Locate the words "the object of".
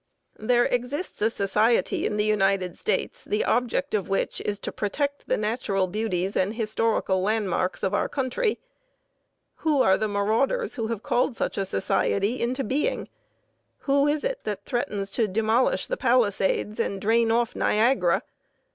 3.23-4.09